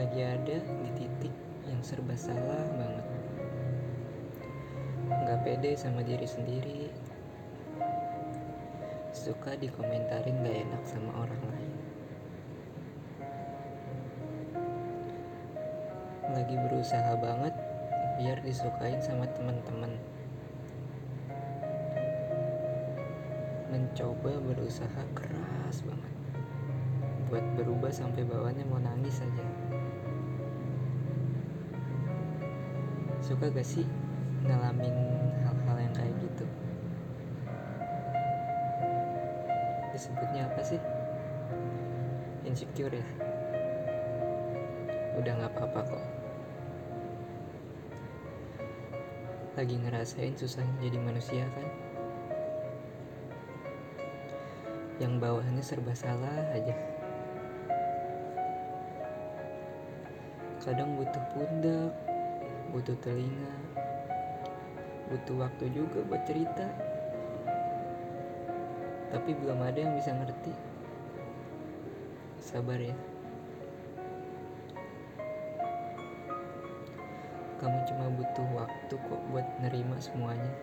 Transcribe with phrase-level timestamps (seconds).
[0.00, 1.34] lagi ada di titik
[1.68, 3.06] yang serba salah banget.
[5.12, 6.88] Gak pede sama diri sendiri.
[9.12, 11.72] Suka dikomentarin gak enak sama orang lain.
[16.32, 17.52] Lagi berusaha banget
[18.16, 20.00] biar disukain sama teman-teman.
[23.68, 26.14] Mencoba berusaha keras banget
[27.28, 29.46] buat berubah sampai bawahnya mau nangis aja.
[33.30, 33.86] Suka gak sih
[34.42, 34.90] ngalamin
[35.46, 36.42] hal-hal yang kayak gitu?
[39.94, 40.82] Disebutnya apa sih?
[42.42, 43.06] Insecure ya?
[45.14, 46.04] Udah gak apa-apa kok.
[49.54, 51.70] Lagi ngerasain susahnya jadi manusia kan?
[54.98, 56.74] Yang bawahannya serba salah aja.
[60.58, 62.09] Kadang butuh pundak,
[62.70, 63.50] butuh telinga,
[65.10, 66.70] butuh waktu juga buat cerita.
[69.10, 70.54] Tapi belum ada yang bisa ngerti.
[72.38, 72.94] Sabar ya.
[77.58, 80.54] Kamu cuma butuh waktu kok buat nerima semuanya.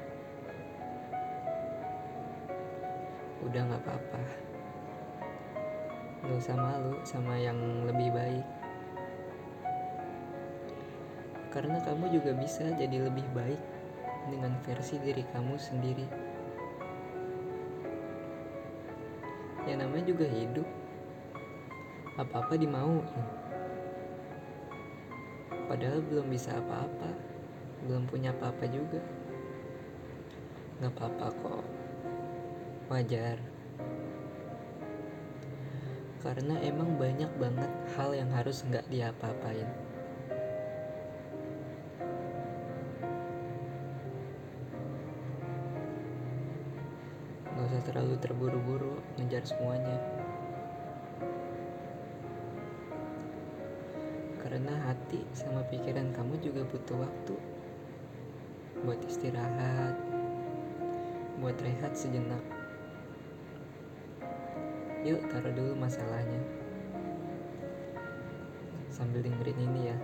[3.43, 4.21] Udah gak apa-apa.
[6.23, 8.56] Gak usah malu sama yang lebih baik
[11.51, 13.61] karena kamu juga bisa jadi lebih baik
[14.27, 16.07] dengan versi diri kamu sendiri.
[19.67, 20.67] Ya namanya juga hidup.
[22.15, 23.03] Apa-apa dimauin.
[25.67, 27.11] Padahal belum bisa apa-apa.
[27.83, 29.03] Belum punya apa-apa juga.
[30.79, 31.65] Gak apa-apa kok.
[32.87, 33.37] Wajar.
[36.23, 39.67] Karena emang banyak banget hal yang harus nggak diapa-apain.
[47.87, 49.95] Terlalu terburu-buru ngejar semuanya.
[54.43, 57.35] Karena hati sama pikiran kamu juga butuh waktu
[58.83, 59.95] buat istirahat,
[61.39, 62.43] buat rehat sejenak.
[65.07, 66.43] Yuk taruh dulu masalahnya.
[68.91, 69.97] Sambil dengerin ini ya.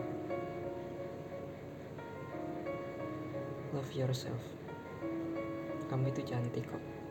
[3.75, 4.39] Love yourself.
[5.91, 7.03] Kamu itu cantik kok.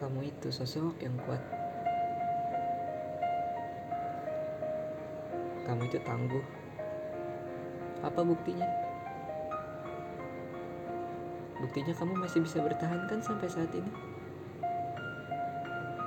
[0.00, 1.44] Kamu itu sosok yang kuat.
[5.68, 6.40] Kamu itu tangguh.
[8.00, 8.64] Apa buktinya?
[11.60, 13.92] Buktinya kamu masih bisa bertahan kan sampai saat ini?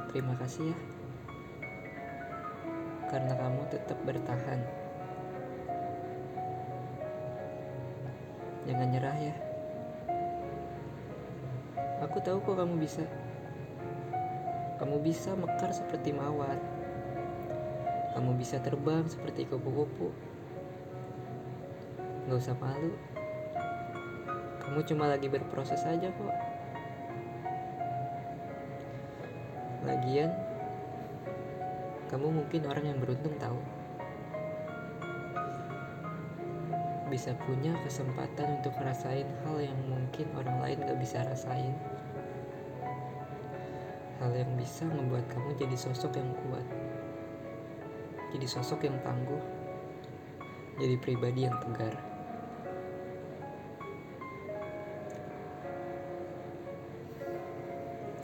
[0.10, 0.78] Terima kasih ya.
[3.14, 4.58] Karena kamu tetap bertahan.
[8.66, 9.36] Jangan nyerah ya.
[12.10, 13.06] Aku tahu kok kamu bisa.
[14.84, 16.60] Kamu bisa mekar seperti mawar.
[18.20, 20.12] Kamu bisa terbang seperti kupu-kupu.
[22.28, 22.92] Gak usah malu.
[24.60, 26.36] Kamu cuma lagi berproses aja kok.
[29.88, 30.36] Lagian,
[32.12, 33.64] kamu mungkin orang yang beruntung tahu.
[37.08, 41.72] Bisa punya kesempatan untuk ngerasain hal yang mungkin orang lain gak bisa rasain
[44.24, 46.64] hal yang bisa membuat kamu jadi sosok yang kuat,
[48.32, 49.44] jadi sosok yang tangguh,
[50.80, 51.92] jadi pribadi yang tegar.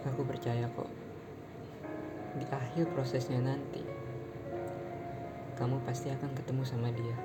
[0.07, 0.87] Aku percaya kok,
[2.39, 3.83] di akhir prosesnya nanti,
[5.59, 7.17] kamu pasti akan ketemu sama dia.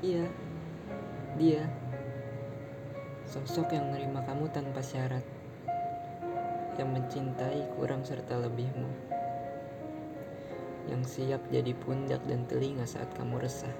[0.00, 0.24] Iya,
[1.36, 1.68] dia
[3.28, 5.37] sosok yang menerima kamu tanpa syarat
[6.78, 8.86] yang mencintai kurang serta lebihmu,
[10.86, 13.74] yang siap jadi pundak dan telinga saat kamu resah,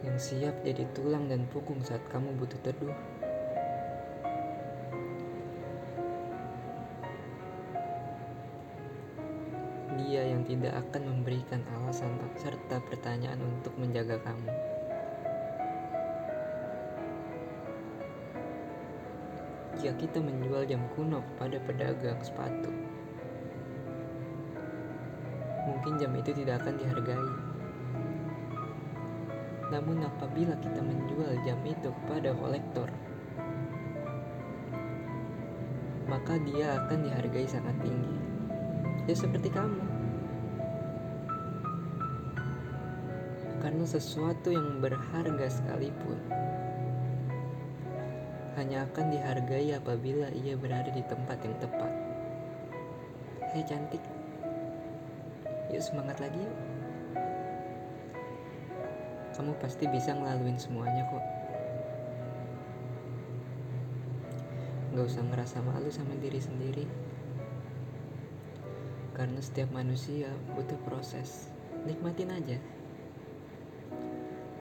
[0.00, 2.96] yang siap jadi tulang dan punggung saat kamu butuh teduh.
[10.00, 14.69] Dia yang tidak akan memberikan alasan serta pertanyaan untuk menjaga kamu.
[19.78, 22.72] Jika kita menjual jam kuno kepada pedagang sepatu.
[25.70, 27.30] Mungkin jam itu tidak akan dihargai.
[29.70, 32.90] Namun apabila kita menjual jam itu kepada kolektor,
[36.10, 38.18] maka dia akan dihargai sangat tinggi.
[39.08, 39.80] ya seperti kamu
[43.60, 46.18] karena sesuatu yang berharga sekalipun
[48.58, 51.92] hanya akan dihargai apabila ia berada di tempat yang tepat.
[53.50, 54.02] Hei cantik,
[55.70, 56.56] yuk semangat lagi yuk.
[59.34, 61.24] Kamu pasti bisa ngelaluin semuanya kok.
[64.90, 66.84] Gak usah ngerasa malu sama diri sendiri.
[69.14, 71.48] Karena setiap manusia butuh proses.
[71.86, 72.58] Nikmatin aja.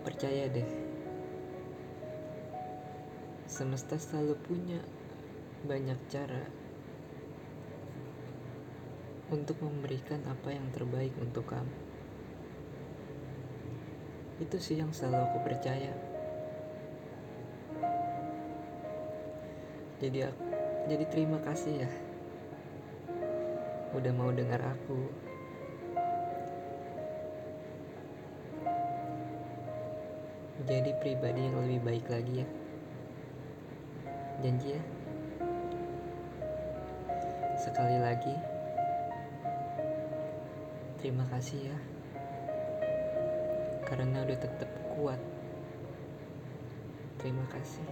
[0.06, 0.89] Percaya deh
[3.50, 4.78] semesta selalu punya
[5.66, 6.46] banyak cara
[9.34, 11.74] untuk memberikan apa yang terbaik untuk kamu.
[14.38, 15.90] Itu sih yang selalu aku percaya.
[19.98, 20.46] Jadi aku,
[20.86, 21.92] jadi terima kasih ya.
[23.98, 25.10] Udah mau dengar aku.
[30.70, 32.69] Jadi pribadi yang lebih baik lagi ya
[34.40, 34.82] janji ya.
[37.60, 38.36] Sekali lagi
[41.00, 41.78] terima kasih ya.
[43.84, 45.20] Karena udah tetap kuat.
[47.20, 47.84] Terima kasih